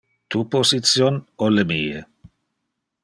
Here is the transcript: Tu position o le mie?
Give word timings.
Tu 0.35 0.39
position 0.55 1.19
o 1.49 1.51
le 1.59 1.67
mie? 1.73 2.03